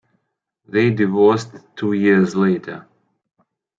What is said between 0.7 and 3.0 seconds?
divorced two years later.